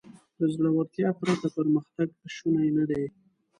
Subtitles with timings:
[0.39, 3.05] له زړهورتیا پرته پرمختګ شونی نهدی.